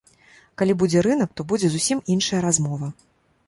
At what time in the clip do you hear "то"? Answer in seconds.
1.41-1.47